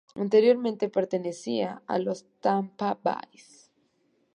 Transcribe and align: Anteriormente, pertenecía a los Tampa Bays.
Anteriormente, 0.15 0.89
pertenecía 0.89 1.83
a 1.85 1.99
los 1.99 2.25
Tampa 2.39 2.97
Bays. 3.03 3.69